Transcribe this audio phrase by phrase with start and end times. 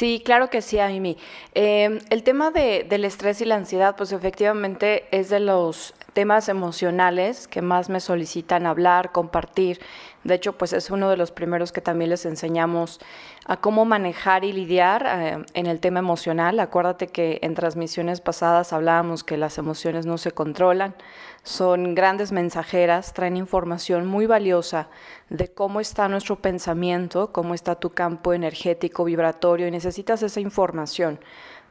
[0.00, 1.18] Sí, claro que sí, Amy.
[1.54, 6.48] Eh, el tema de, del estrés y la ansiedad, pues efectivamente es de los temas
[6.48, 9.80] emocionales que más me solicitan hablar, compartir.
[10.24, 13.00] De hecho, pues es uno de los primeros que también les enseñamos
[13.46, 16.60] a cómo manejar y lidiar eh, en el tema emocional.
[16.60, 20.94] Acuérdate que en transmisiones pasadas hablábamos que las emociones no se controlan,
[21.42, 24.88] son grandes mensajeras, traen información muy valiosa
[25.30, 31.18] de cómo está nuestro pensamiento, cómo está tu campo energético, vibratorio, y necesitas esa información.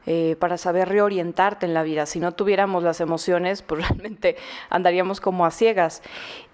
[0.06, 2.06] Eh, para saber reorientarte en la vida.
[2.06, 4.36] Si no tuviéramos las emociones, pues realmente
[4.70, 6.02] andaríamos como a ciegas.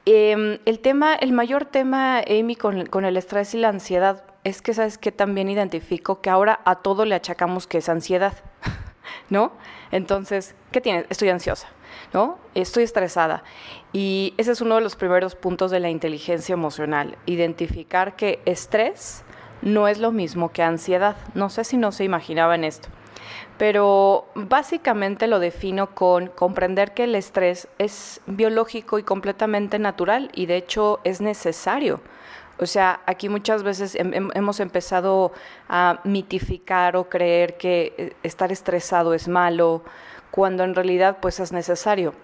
[0.05, 4.63] Em, el tema, el mayor tema, Amy, con, con, el estrés y la ansiedad, es
[4.63, 8.35] que sabes que también identifico que ahora a todo le achacamos que es ansiedad,
[9.31, 9.53] ¿no?
[9.93, 11.07] Entonces, ¿qué tienes?
[11.09, 11.69] Estoy ansiosa,
[12.13, 12.39] ¿no?
[12.55, 13.45] Estoy estresada.
[13.93, 19.23] Y ese es uno de los primeros puntos de la inteligencia emocional, identificar que estrés
[19.63, 21.17] no es lo mismo que ansiedad.
[21.35, 22.89] No sé si no se imaginaban esto
[23.59, 30.47] pero básicamente lo defino con comprender que el estrés es biológico y completamente natural y
[30.47, 32.01] de hecho es necesario.
[32.59, 35.33] O sea, aquí muchas veces hemos empezado
[35.69, 39.83] a mitificar o creer que eh, estar estresado es malo,
[40.31, 42.15] cuando en realidad pues es necesario.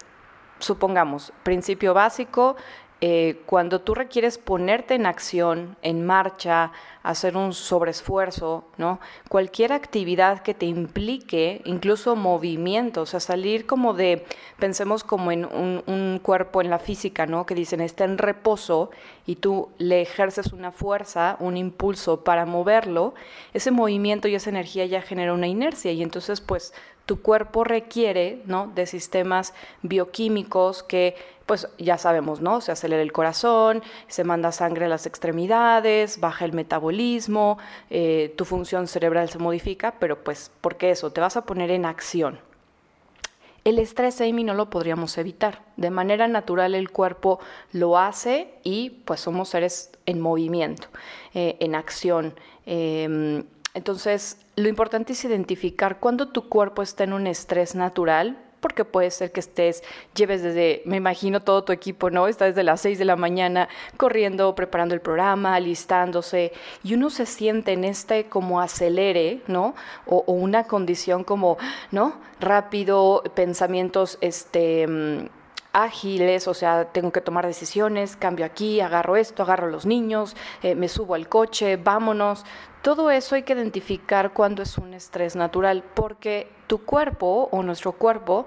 [0.59, 2.57] Supongamos, principio básico,
[3.05, 6.71] eh, cuando tú requieres ponerte en acción, en marcha,
[7.03, 9.01] hacer un sobreesfuerzo, ¿no?
[9.29, 14.25] Cualquier actividad que te implique, incluso movimiento, o sea, salir como de,
[14.61, 17.45] pensemos como en un, un cuerpo en la física, ¿no?
[17.45, 18.93] Que dicen, está en reposo
[19.27, 23.15] y tú le ejerces una fuerza, un impulso para moverlo,
[23.55, 26.73] ese movimiento y esa energía ya genera una inercia y entonces pues
[27.07, 28.71] tu cuerpo requiere ¿no?
[28.75, 32.61] de sistemas bioquímicos que, pues ya sabemos, ¿no?
[32.61, 37.59] Se acelera el corazón, se manda sangre a las extremidades, baja el metabolismo,
[37.91, 41.11] eh, tu función cerebral se modifica, pero pues, ¿por qué eso?
[41.11, 42.39] Te vas a poner en acción.
[43.65, 45.63] El estrés, Amy, no lo podríamos evitar.
[45.77, 47.39] De manera natural el cuerpo
[47.73, 50.89] lo hace y pues somos seres en movimiento,
[51.33, 52.35] eh, en acción.
[52.67, 58.85] Em, entonces, lo importante es identificar cuando tu cuerpo está en un estrés natural, porque
[58.85, 59.83] puede ser que estés,
[60.15, 62.29] lleves desde, me imagino todo tu equipo, ¿no?
[62.29, 66.53] Está desde las 6 de la mañana corriendo, preparando el programa, alistándose,
[66.85, 69.75] y uno se siente en este como acelere, ¿no?
[70.07, 71.59] O, una condición como,
[71.91, 72.15] ¿no?
[72.41, 75.27] Rápido, pensamientos, este mm,
[75.73, 80.77] ágiles, o sea, tengo que tomar decisiones, cambio aquí, agarro esto, agarro los niños, eh,
[80.77, 82.45] me subo al coche, vámonos.
[82.83, 87.93] Todo eso hay que identificar cuando es un estrés natural, porque tu cuerpo o nuestro
[87.93, 88.47] cuerpo,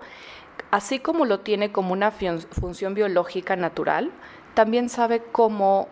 [0.72, 4.12] así como lo tiene como una función biológica natural,
[4.53, 5.88] también sabe cómo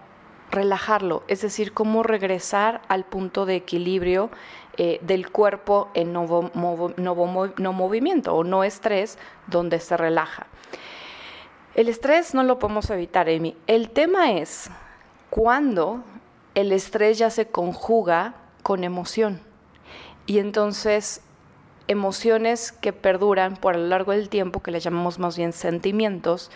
[0.51, 4.29] relajarlo, es decir, cómo regresar al punto de equilibrio
[4.77, 9.17] eh, del cuerpo en no, no movimiento o no estrés,
[9.47, 10.47] donde se relaja.
[11.75, 13.55] El estrés no lo podemos evitar, Amy.
[13.67, 14.69] El tema es
[15.29, 16.03] cuando
[16.55, 19.41] el estrés ya se conjuga con emoción.
[20.25, 21.21] Y entonces
[21.87, 26.51] emociones que perduran por a lo largo del tiempo, que le llamamos más bien sentimientos,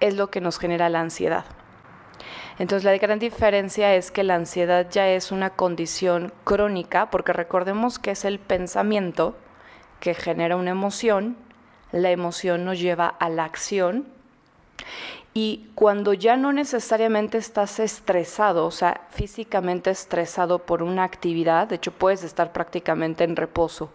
[0.00, 1.44] es lo que nos genera la ansiedad.
[2.58, 7.98] Entonces la gran diferencia es que la ansiedad ya es una condición crónica, porque recordemos
[7.98, 9.34] que es el pensamiento
[9.98, 11.36] que genera una emoción,
[11.92, 14.06] la emoción nos lleva a la acción
[15.32, 21.76] y cuando ya no necesariamente estás estresado, o sea, físicamente estresado por una actividad, de
[21.76, 23.90] hecho puedes estar prácticamente en reposo,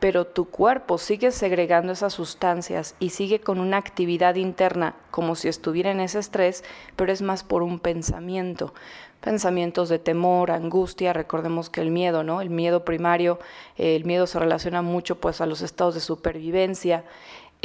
[0.00, 5.46] pero tu cuerpo sigue segregando esas sustancias y sigue con una actividad interna como si
[5.48, 6.64] estuviera en ese estrés,
[6.96, 8.74] pero es más por un pensamiento.
[9.20, 12.42] Pensamientos de temor, angustia, recordemos que el miedo, ¿no?
[12.42, 13.38] El miedo primario,
[13.78, 17.04] el miedo se relaciona mucho pues a los estados de supervivencia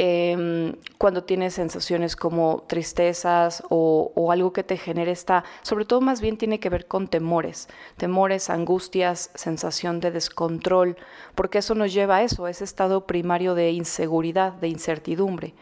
[0.02, 6.22] Em, cuando tienes sensaciones como tristezas o, algo que te genere esta, sobre todo más
[6.22, 7.68] bien tiene que ver con temores,
[7.98, 10.96] temores, angustias, sensación de descontrol,
[11.34, 15.52] porque eso nos lleva a eso, a ese estado primario de inseguridad, de incertidumbre.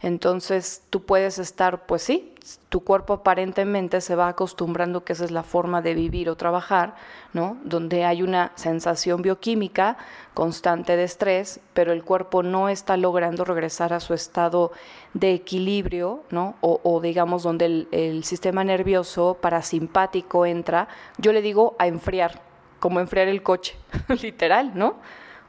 [0.00, 2.32] Entonces tú puedes estar, pues sí,
[2.68, 6.94] tu cuerpo aparentemente se va acostumbrando que esa es la forma de vivir o trabajar,
[7.32, 7.58] ¿no?
[7.64, 9.96] Donde hay una sensación bioquímica
[10.34, 14.70] constante de estrés, pero el cuerpo no está logrando regresar a su estado
[15.14, 16.54] de equilibrio, ¿no?
[16.60, 22.40] O, digamos donde el, el sistema nervioso parasimpático entra, yo le digo a enfriar,
[22.78, 23.76] como enfriar el coche,
[24.22, 24.96] literal, ¿no?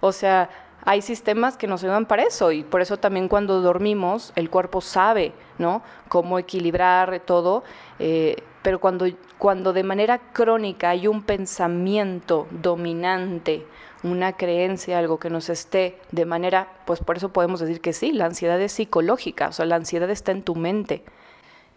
[0.01, 0.49] O sea,
[0.85, 4.81] hay sistemas que nos ayudan para eso y por eso también cuando dormimos el cuerpo
[4.81, 5.81] sabe, ¿no?
[6.07, 7.63] Cómo equilibrar todo.
[7.99, 9.05] Eh, pero cuando,
[9.37, 13.65] cuando de manera crónica hay un pensamiento dominante,
[14.03, 18.11] una creencia, algo que nos esté de manera, pues por eso podemos decir que sí,
[18.11, 21.03] la ansiedad es psicológica, o sea, la ansiedad está en tu mente.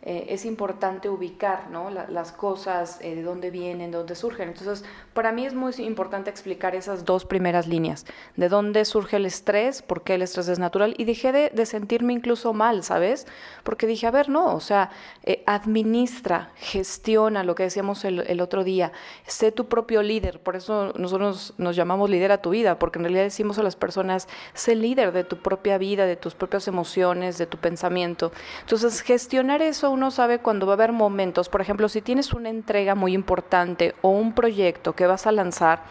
[0.04, 1.88] Eh, es importante ubicar ¿no?
[1.88, 4.48] las cosas, eh, de dónde vienen, de dónde surgen.
[4.48, 4.84] Entonces,
[5.14, 8.04] para mí es muy importante explicar esas dos primeras líneas,
[8.34, 12.12] de dónde surge el estrés, por qué el estrés es natural, y dejé de, sentirme
[12.12, 13.28] incluso mal, ¿sabes?
[13.62, 14.90] Porque dije, a ver, no, o sea,
[15.22, 18.90] eh, administra, gestiona lo que decíamos el, el, otro día,
[19.28, 23.04] sé tu propio líder, por eso nosotros nos llamamos líder a tu vida, porque en
[23.04, 27.38] realidad decimos a las personas, sé líder de tu propia vida, de tus propias emociones,
[27.38, 28.32] de tu pensamiento.
[28.62, 32.48] Entonces, gestionar eso uno sabe cuando va a haber momentos, por ejemplo, si tienes una
[32.48, 35.82] entrega muy importante o un proyecto que vas a lanzar,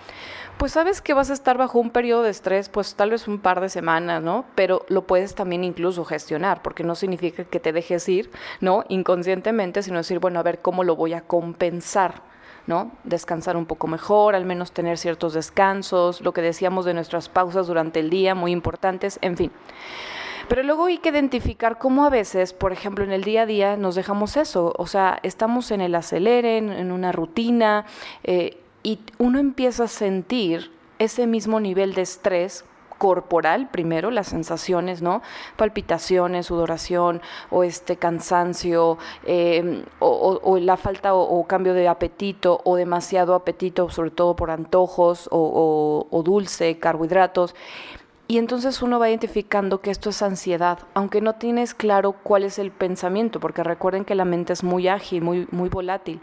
[0.58, 3.40] pues sabes que vas a estar bajo un periodo de estrés, pues tal vez un
[3.40, 4.46] par de semanas, ¿no?
[4.54, 8.84] Pero lo puedes también incluso gestionar, porque no significa que te dejes ir, ¿no?
[8.88, 12.30] Inconscientemente, sino decir, bueno, a ver cómo lo voy a compensar.
[12.68, 12.92] ¿no?
[13.04, 17.66] Descansar un poco mejor, al menos tener ciertos descansos, lo que decíamos de nuestras pausas
[17.66, 19.52] durante el día, muy importantes, en fin.
[20.48, 23.78] Pero luego hay que identificar cómo a veces, por ejemplo, en el día a día
[23.78, 27.86] nos dejamos eso, o sea, estamos en el acelere, en, una rutina,
[28.24, 32.66] eh, y uno empieza a sentir ese mismo nivel de estrés
[33.02, 35.24] corporal primero, las sensaciones, ¿no?
[35.56, 43.34] Palpitaciones, sudoración o este cansancio em, o, la falta o, cambio de apetito o demasiado
[43.34, 47.56] apetito, sobre todo por antojos o dulce, carbohidratos.
[48.32, 52.60] Y entonces uno va identificando que esto es ansiedad, aunque no tienes claro cuál es
[52.60, 56.22] el pensamiento, porque recuerden que la mente es muy ágil, muy, muy volátil.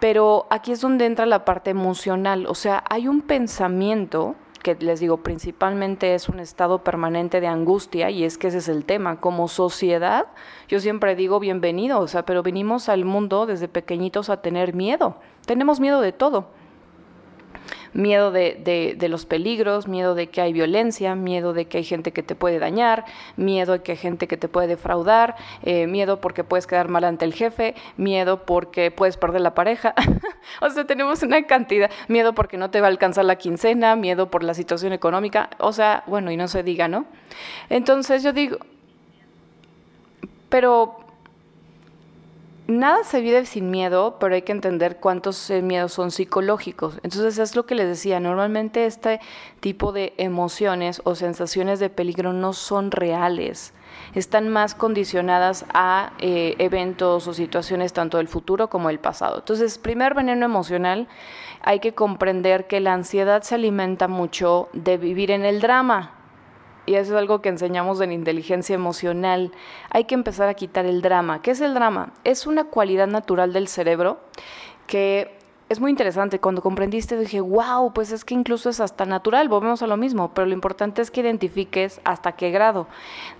[0.00, 4.98] Pero aquí es donde entra la parte emocional, o sea, hay un pensamiento que les
[4.98, 9.20] digo, principalmente es un estado permanente de angustia y es que ese es el tema.
[9.20, 10.26] Como sociedad,
[10.66, 15.20] yo siempre digo bienvenido, o sea, pero venimos al mundo desde pequeñitos a tener miedo.
[15.46, 16.48] Tenemos miedo de todo
[17.96, 22.12] miedo de, de, los peligros, miedo de que hay violencia, miedo de que hay gente
[22.12, 23.06] que te puede dañar,
[23.36, 27.04] miedo de que hay gente que te puede defraudar, eh, miedo porque puedes quedar mal
[27.04, 29.94] ante el jefe, miedo porque puedes perder la pareja.
[30.60, 34.30] o sea, tenemos una cantidad, miedo porque no te va a alcanzar la quincena, miedo
[34.30, 37.06] por la situación económica, o sea, bueno, y no se diga, ¿no?
[37.70, 38.58] Entonces yo digo,
[40.50, 41.05] pero
[42.66, 46.98] nada se vive sin miedo, pero hay que entender cuántos eh, miedos son psicológicos.
[47.02, 49.20] Entonces es lo que les decía, normalmente este
[49.60, 53.72] tipo de emociones o sensaciones de peligro no son reales,
[54.14, 59.38] están más condicionadas a eh, eventos o situaciones tanto del futuro como del pasado.
[59.38, 61.08] Entonces, primer veneno emocional,
[61.62, 66.16] hay que comprender que la ansiedad se alimenta mucho de vivir en el drama
[66.86, 69.52] y eso es algo que enseñamos en inteligencia emocional,
[69.90, 71.42] hay que empezar a quitar el drama.
[71.42, 72.12] ¿Qué es el drama?
[72.24, 74.20] Es una cualidad natural del cerebro
[74.86, 75.36] que
[75.68, 76.38] es muy interesante.
[76.38, 80.32] Cuando comprendiste dije, wow, pues es que incluso es hasta natural, volvemos a lo mismo,
[80.32, 82.86] pero lo importante es que identifiques hasta qué grado.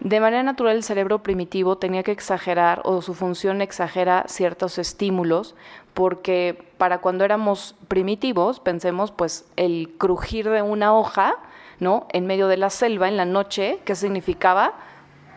[0.00, 5.54] De manera natural el cerebro primitivo tenía que exagerar o su función exagera ciertos estímulos
[5.94, 11.36] porque para cuando éramos primitivos, pensemos pues el crujir de una hoja,
[11.80, 12.06] ¿no?
[12.12, 14.74] En medio de la selva en la noche, ¿qué significaba?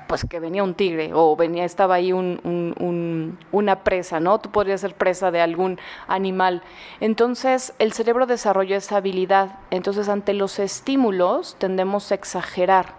[0.08, 4.40] Pues que venía un tigre o venía, estaba ahí una presa, ¿no?
[4.40, 6.64] Tú podrías ser presa de algún animal.
[7.00, 9.60] Entonces, el cerebro desarrolló esa habilidad.
[9.70, 12.96] Entonces, ante los estímulos tendemos a exagerar.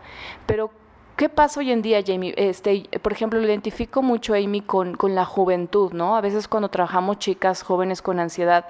[0.47, 0.71] Pero
[1.21, 2.33] ¿Qué pasa hoy en día, Jamie?
[2.39, 6.17] Este, por ejemplo, lo identifico mucho, Amy, con, con, la juventud, ¿no?
[6.17, 8.65] A veces cuando trabajamos chicas jóvenes con ansiedad,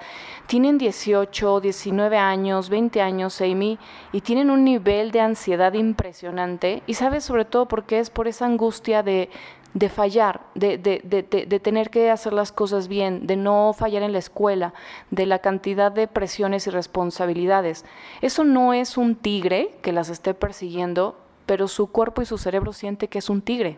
[0.47, 3.79] tienen 18, 19 años, 20 años, Amy,
[4.11, 6.83] y tienen un nivel de ansiedad impresionante.
[6.87, 9.29] Y sabes sobre todo por qué es por esa angustia de,
[9.73, 14.03] de fallar, de, de, de, de, tener que hacer las cosas bien, de no fallar
[14.03, 14.73] en la escuela,
[15.09, 17.85] de la cantidad de presiones y responsabilidades.
[18.21, 21.15] Eso no es un tigre que las esté persiguiendo,
[21.51, 23.77] pero su cuerpo y su cerebro siente que es un tigre.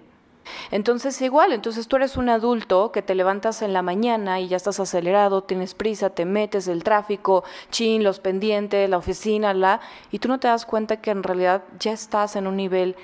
[0.69, 4.57] Entonces igual, entonces tú eres un adulto que te levantas en la mañana y ya
[4.57, 9.79] estás acelerado, tienes prisa, te metes el tráfico, chin, los pendientes, la oficina, la,
[10.11, 12.95] y tú no te das cuenta que en realidad ya estás en un nivel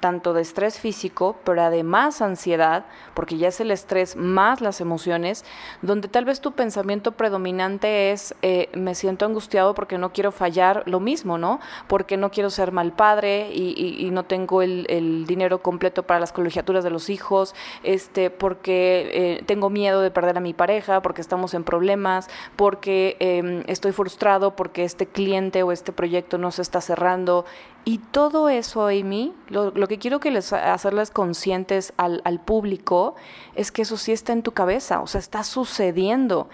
[0.00, 5.44] tanto de estrés físico, pero además ansiedad, porque ya es el estrés más las emociones,
[5.82, 10.82] donde tal vez tu pensamiento predominante es eh, me siento angustiado porque no quiero fallar
[10.86, 11.60] lo mismo, ¿no?
[11.86, 16.82] Porque no quiero ser mal padre y, no tengo el, dinero completo para las colegiaturas
[16.82, 21.54] de los hijos, este, porque eh, tengo miedo de perder a mi pareja, porque estamos
[21.54, 26.80] en problemas, porque em, estoy frustrado porque este cliente o este proyecto no se está
[26.80, 27.44] cerrando.
[27.84, 33.14] Y todo eso, Amy, lo, lo que quiero que les hacerles conscientes al, al público
[33.54, 36.48] es que eso sí está en tu cabeza, o sea, está sucediendo.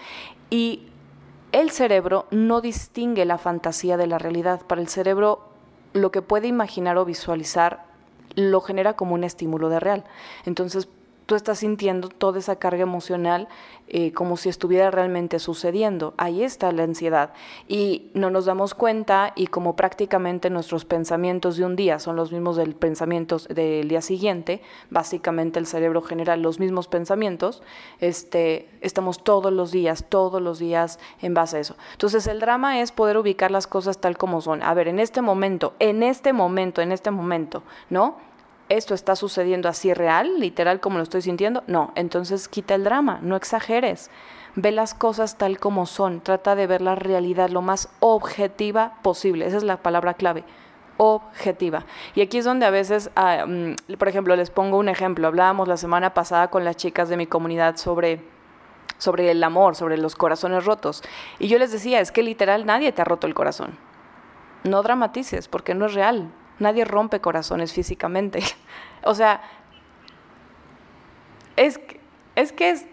[0.49, 0.87] Y
[1.51, 4.61] el cerebro no distingue la fantasía de la realidad.
[4.65, 5.49] Para el cerebro,
[5.93, 7.85] lo que puede imaginar o visualizar
[8.35, 10.03] lo genera como un estímulo de real.
[10.45, 10.89] Entonces,
[11.25, 13.47] tú estás sintiendo toda esa carga emocional
[13.87, 16.15] eh, como si estuviera realmente sucediendo.
[16.17, 17.33] Ahí está la ansiedad.
[17.67, 22.31] Y no nos damos cuenta y como prácticamente nuestros pensamientos de un día son los
[22.31, 27.61] mismos del pensamientos del día siguiente, básicamente el cerebro genera los mismos pensamientos,
[27.99, 31.75] este, estamos todos los días, todos los días en base a eso.
[31.91, 34.63] Entonces el drama es poder ubicar las cosas tal como son.
[34.63, 38.15] A ver, en este momento, en este momento, en este momento, ¿no?
[38.69, 43.19] Esto está sucediendo así real, literal como lo estoy sintiendo, no, entonces quita el drama,
[43.21, 44.09] no exageres.
[44.55, 49.45] Ve las cosas tal como son, trata de ver la realidad lo más objetiva posible,
[49.45, 50.43] esa es la palabra clave,
[50.97, 51.85] objetiva.
[52.15, 55.67] Y aquí es donde a veces, ah, mm, por ejemplo, les pongo un ejemplo, hablábamos
[55.67, 58.35] la semana pasada con las chicas de mi comunidad sobre
[58.97, 61.03] sobre el amor, sobre los corazones rotos.
[61.39, 63.77] Y yo les decía, es que literal nadie te ha roto el corazón.
[64.63, 66.31] No dramatices, porque no es real.
[66.59, 68.39] Nadie rompe corazones físicamente.
[69.03, 69.41] o sea,
[71.55, 71.79] es,
[72.35, 72.85] es que es,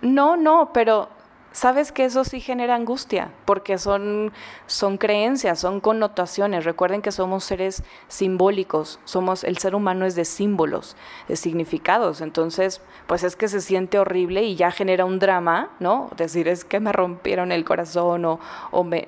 [0.00, 1.08] no, no, pero
[1.52, 4.32] sabes que eso sí genera angustia, porque son,
[4.66, 6.64] son creencias, son connotaciones.
[6.64, 10.96] Recuerden que somos seres simbólicos, somos, el ser humano es de símbolos,
[11.28, 12.20] de significados.
[12.20, 16.10] Entonces, pues es que se siente horrible y ya genera un drama, ¿no?
[16.16, 18.40] Decir, es que me rompieron el corazón o,
[18.70, 19.06] o me,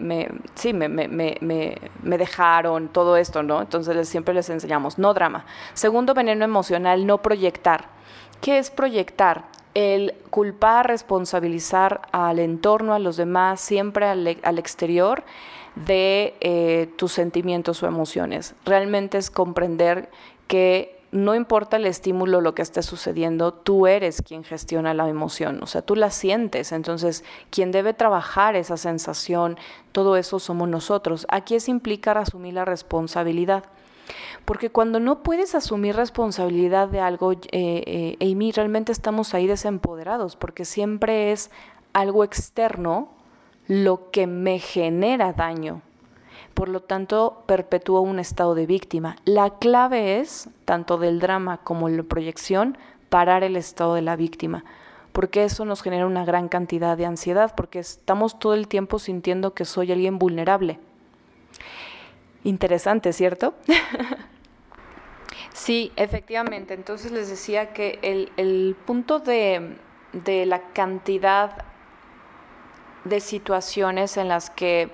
[0.55, 3.61] sí, me, me, me dejaron, todo esto, ¿no?
[3.61, 5.45] Entonces siempre les enseñamos, no drama.
[5.75, 7.89] Segundo veneno emocional, no proyectar.
[8.41, 9.45] ¿Qué es proyectar?
[9.75, 15.25] El culpar, responsabilizar al entorno, a los demás, siempre al, exterior
[15.75, 18.55] de eh, tus sentimientos o emociones.
[18.65, 20.09] Realmente es comprender
[20.47, 25.63] que no importa el estímulo, lo que esté sucediendo, tú eres quien gestiona la emoción,
[25.63, 29.57] o sea, tú la sientes, entonces quien debe trabajar esa sensación,
[29.93, 31.25] todo eso somos nosotros.
[31.31, 33.63] Aquí es implicar asumir la responsabilidad.
[34.45, 40.37] Porque cuando no puedes asumir responsabilidad de algo, eh, eh, Amy, realmente estamos ahí desempoderados,
[40.37, 41.51] porque siempre es
[41.93, 43.09] algo externo
[43.67, 45.81] lo que me genera daño.
[46.53, 49.17] Por lo tanto, perpetúo un estado de víctima.
[49.25, 52.77] La clave es, tanto del drama como la proyección,
[53.09, 54.65] parar el estado de la víctima
[55.15, 59.55] porque eso nos genera una gran cantidad de ansiedad, porque estamos todo el tiempo sintiendo
[59.55, 60.81] que soy alguien vulnerable.
[62.43, 63.55] Interesante, ¿cierto?
[65.55, 66.75] sí, efectivamente.
[66.75, 69.79] Entonces les decía que el, punto de,
[70.13, 71.65] de la cantidad
[73.05, 74.91] de situaciones en las que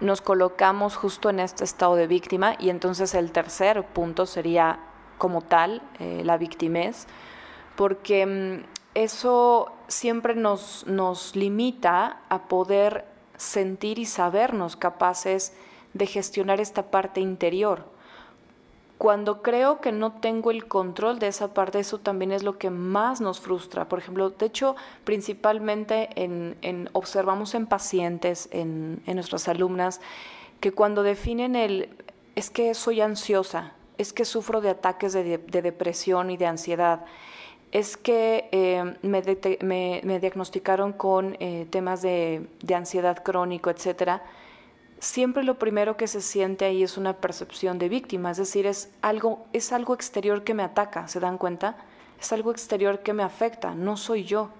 [0.00, 4.78] nos colocamos justo en este estado de víctima y entonces el tercer punto sería
[5.18, 7.06] como tal eh, la victimez,
[7.76, 8.64] porque mm,
[8.94, 13.04] eso siempre nos, nos limita a poder
[13.36, 15.52] sentir y sabernos capaces
[15.94, 17.86] de gestionar esta parte interior.
[18.98, 22.68] Cuando creo que no tengo el control de esa parte, eso también es lo que
[22.68, 23.88] más nos frustra.
[23.88, 24.74] Por ejemplo, de hecho,
[25.04, 30.00] principalmente en, observamos en pacientes, en, nuestras alumnas,
[30.58, 31.90] que cuando definen el,
[32.34, 37.04] es que soy ansiosa, es que sufro de ataques de, depresión y de ansiedad,
[37.70, 44.24] es que eh, me, diagnosticaron con eh, temas de, de ansiedad crónico, etcétera
[45.00, 48.92] siempre lo primero que se siente ahí es una percepción de víctima, es decir, es
[49.02, 51.76] algo, es algo exterior que me ataca, ¿se dan cuenta?
[52.20, 54.50] Es algo exterior que me afecta, no soy yo.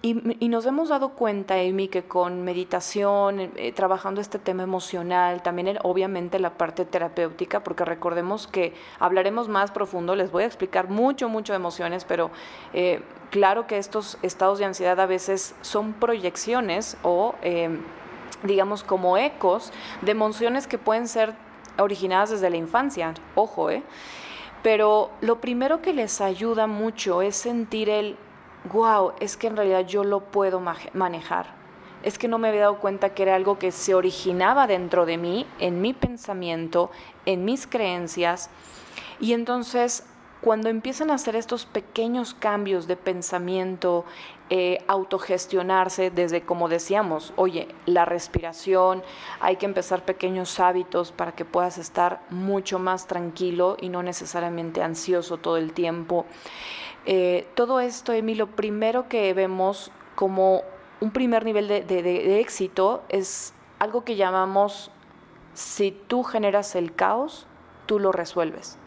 [0.00, 5.76] Y, nos hemos dado cuenta, Amy, que con meditación, eh, trabajando este tema emocional, también
[5.82, 11.28] obviamente la parte terapéutica, porque recordemos que hablaremos más profundo, les voy a explicar mucho,
[11.28, 12.30] mucho de emociones, pero
[12.74, 17.34] eh, claro que estos estados de ansiedad a veces son proyecciones o...
[17.42, 17.80] Eh,
[18.42, 21.34] digamos, como ecos de emociones que pueden ser
[21.78, 23.82] originadas desde la infancia, ojo, ¿eh?
[24.62, 28.16] Pero lo primero que les ayuda mucho es sentir el,
[28.72, 30.60] wow, es que en realidad yo lo puedo
[30.92, 31.56] manejar.
[32.02, 35.16] Es que no me había dado cuenta que era algo que se originaba dentro de
[35.16, 36.90] mí, en mi pensamiento,
[37.24, 38.50] en mis creencias.
[39.20, 40.04] Y entonces
[40.40, 44.04] cuando empiezan a hacer estos pequeños cambios de pensamiento,
[44.50, 49.02] eh, autogestionarse desde, como decíamos, oye, la respiración,
[49.40, 54.82] hay que empezar pequeños hábitos para que puedas estar mucho más tranquilo y no necesariamente
[54.82, 56.24] ansioso todo el tiempo.
[57.04, 60.62] Eh, todo esto, Emi, lo primero que vemos como
[61.00, 64.90] un primer nivel de éxito es algo que llamamos,
[65.54, 67.46] si tú generas el caos,
[67.86, 68.78] tú lo resuelves.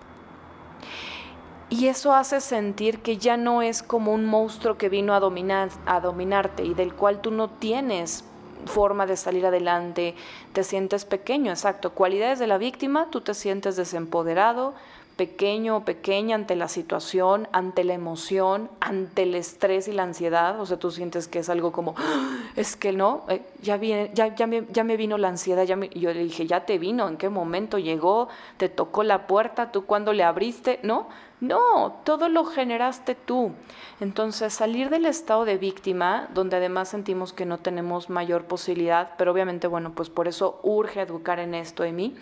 [1.71, 5.69] Y eso hace sentir que ya no es como un monstruo que vino a, dominar,
[5.85, 8.25] a dominarte y del cual tú no tienes
[8.65, 10.13] forma de salir adelante,
[10.51, 11.91] te sientes pequeño, exacto.
[11.91, 14.73] Cualidades de la víctima, tú te sientes desempoderado,
[15.15, 20.59] pequeño o pequeña ante la situación, ante la emoción, ante el estrés y la ansiedad,
[20.59, 24.45] o sea, tú sientes que es algo como, ah, es que no, eh, ya, ya,
[24.45, 27.29] me, ya me vino la ansiedad, ya yo le dije, ya te vino, ¿en qué
[27.29, 28.27] momento llegó?
[28.57, 29.71] ¿Te tocó la puerta?
[29.71, 30.79] ¿Tú cuando le abriste?
[30.83, 31.07] ¿No?
[31.41, 33.53] No, todo lo generaste tú.
[34.00, 39.31] Entonces, salir del estado de víctima, donde además sentimos que no tenemos mayor posibilidad, pero
[39.31, 42.15] obviamente, bueno, pues por eso urge educar en esto en mí,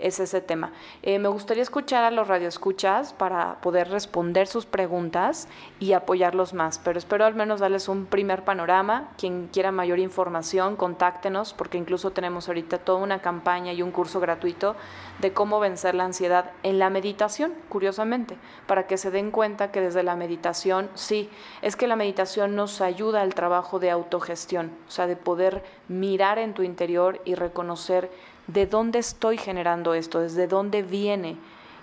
[0.00, 0.72] es ese tema.
[1.02, 5.46] Eh, me gustaría escuchar a los radioescuchas para poder responder sus preguntas
[5.78, 9.10] y apoyarlos más, pero espero al menos darles un primer panorama.
[9.16, 14.18] Quien quiera mayor información, contáctenos, porque incluso tenemos ahorita toda una campaña y un curso
[14.18, 14.74] gratuito
[15.20, 19.80] de cómo vencer la ansiedad en la meditación, curiosamente para que se den cuenta que
[19.80, 21.28] desde la meditación, sí,
[21.62, 26.38] es que la meditación nos ayuda al trabajo de autogestión, o sea, de poder mirar
[26.38, 28.10] en tu interior y reconocer
[28.46, 31.36] de dónde estoy generando esto, desde dónde viene.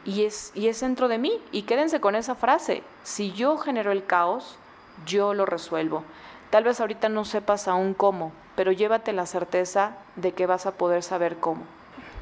[0.03, 1.39] Y es, y es dentro de mí.
[1.51, 2.83] Y quédense con esa frase.
[3.03, 4.57] Si yo genero el caos,
[5.05, 6.03] yo lo resuelvo.
[6.49, 10.73] Tal vez ahorita no sepas aún cómo, pero llévate la certeza de que vas a
[10.73, 11.63] poder saber cómo.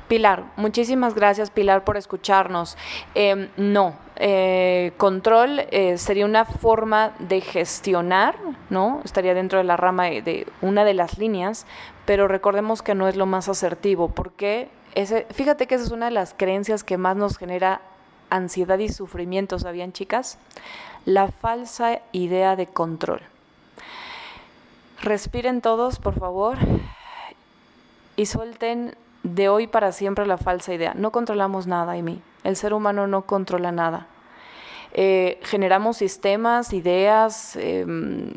[0.10, 2.78] Pilar, muchísimas gracias Pilar por escucharnos.
[3.14, 8.36] Em, no, eh, control eh, sería una forma de gestionar,
[8.72, 9.02] ¿no?
[9.06, 11.68] Estaría dentro de la rama de, una de las líneas,
[12.06, 16.08] pero recordemos que no es lo más asertivo, porque ese, fíjate que esa es una
[16.08, 17.82] de las creencias que más nos genera
[18.32, 20.40] ansiedad y sufrimiento, ¿sabían chicas?
[21.06, 23.22] La falsa idea de control.
[25.02, 26.58] Respiren todos, por favor,
[28.16, 30.94] y suelten de hoy para siempre la falsa idea.
[30.96, 34.08] No controlamos nada, mí El ser humano no controla nada.
[34.94, 38.34] Eh, generamos sistemas, ideas, em,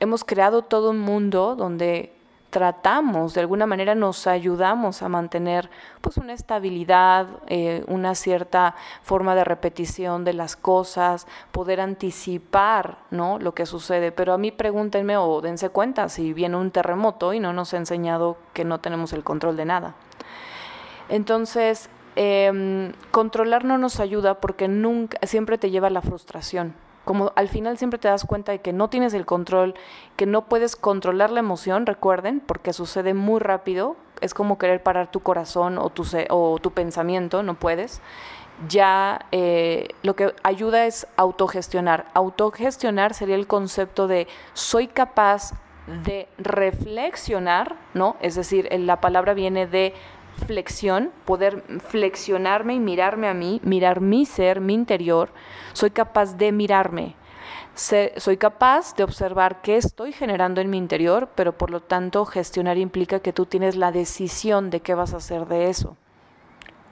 [0.00, 2.12] hemos creado todo un mundo donde
[2.50, 5.68] tratamos, de alguna manera nos ayudamos a mantener
[6.00, 13.38] pues una estabilidad, eh, una cierta forma de repetición de las cosas, poder anticipar ¿no?
[13.38, 14.12] lo que sucede.
[14.12, 17.76] Pero a mí pregúntenme o dense cuenta si viene un terremoto y no nos ha
[17.76, 19.94] enseñado que no tenemos el control de nada.
[21.08, 26.74] Entonces, em, controlar no nos ayuda porque nunca, siempre te lleva a la frustración
[27.08, 29.74] como al final siempre te das cuenta de que no tienes el control,
[30.16, 35.10] que no puedes controlar la emoción, recuerden, porque sucede muy rápido, es como querer parar
[35.10, 38.02] tu corazón o tu, o tu pensamiento, no puedes.
[38.68, 42.04] Ya eh, lo que ayuda es autogestionar.
[42.12, 45.52] Autogestionar sería el concepto de soy capaz
[46.04, 48.16] de reflexionar, ¿no?
[48.20, 49.94] Es decir, la palabra viene de
[50.38, 55.30] flexión, poder flexionarme y mirarme a mí, mirar mi ser, mi interior,
[55.72, 57.16] soy capaz de mirarme.
[57.74, 62.78] soy capaz de observar qué estoy generando en mi interior, pero por lo tanto gestionar
[62.78, 65.96] implica que tú tienes la decisión de qué vas a hacer de eso.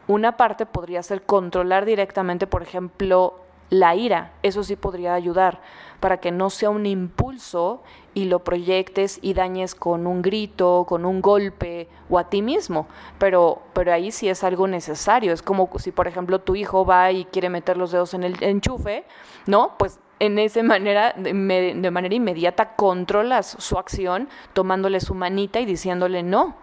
[0.07, 5.61] Una parte podría ser controlar directamente, por ejemplo, la ira, eso sí podría ayudar
[6.01, 7.83] para que no sea un impulso
[8.15, 12.87] y lo proyectes y dañes con un grito, con un golpe o a ti mismo,
[13.19, 17.13] pero, pero ahí sí es algo necesario, es como si por ejemplo tu hijo va
[17.13, 19.05] y quiere meter los dedos en el enchufe,
[19.47, 19.73] ¿no?
[19.79, 26.23] Pues en esa manera, de, manera inmediata controlas su acción tomándole su manita y diciéndole
[26.23, 26.57] no,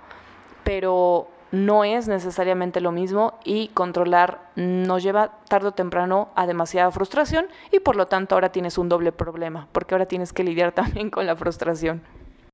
[0.63, 6.89] pero no es necesariamente lo mismo y controlar nos lleva tarde o temprano a demasiada
[6.89, 10.71] frustración y por lo tanto ahora tienes un doble problema, porque ahora tienes que lidiar
[10.73, 12.01] también con la frustración.